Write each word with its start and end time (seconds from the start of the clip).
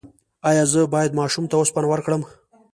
ایا 0.49 0.63
زه 0.71 0.81
باید 0.93 1.17
ماشوم 1.19 1.45
ته 1.51 1.55
اوسپنه 1.57 1.87
ورکړم؟ 1.89 2.21